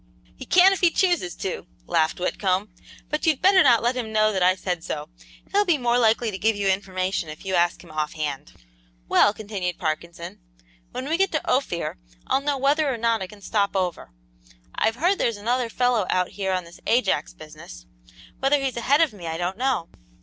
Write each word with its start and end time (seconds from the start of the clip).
"He 0.35 0.45
can 0.47 0.73
if 0.73 0.81
he 0.81 0.89
chooses 0.89 1.35
to," 1.35 1.67
laughed 1.85 2.19
Whitcomb, 2.19 2.73
"but 3.11 3.27
you'd 3.27 3.39
better 3.39 3.61
not 3.61 3.83
let 3.83 3.95
him 3.95 4.11
know 4.11 4.31
that 4.33 4.41
I 4.41 4.55
said 4.55 4.83
so. 4.83 5.09
He'll 5.51 5.63
be 5.63 5.77
more 5.77 5.99
likely 5.99 6.31
to 6.31 6.39
give 6.39 6.55
you 6.55 6.67
information 6.69 7.29
if 7.29 7.45
you 7.45 7.53
ask 7.53 7.83
him 7.83 7.91
offhand." 7.91 8.53
"Well," 9.07 9.31
continued 9.31 9.77
Parkinson, 9.77 10.39
"when 10.91 11.07
we 11.07 11.17
get 11.17 11.31
to 11.33 11.47
Ophir, 11.47 11.99
I'll 12.25 12.41
know 12.41 12.57
whether 12.57 12.91
or 12.91 12.97
not 12.97 13.21
I 13.21 13.27
can 13.27 13.41
stop 13.41 13.75
over. 13.75 14.09
I've 14.73 14.95
heard 14.95 15.19
there's 15.19 15.37
another 15.37 15.69
fellow 15.69 16.07
out 16.09 16.29
here 16.29 16.51
on 16.51 16.63
this 16.63 16.79
Ajax 16.87 17.31
business; 17.33 17.85
whether 18.39 18.59
he's 18.59 18.77
ahead 18.77 19.01
of 19.01 19.13
me 19.13 19.27
I 19.27 19.37
don't 19.37 19.55
know. 19.55 19.87